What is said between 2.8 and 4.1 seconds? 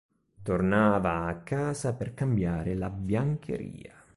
biancheria.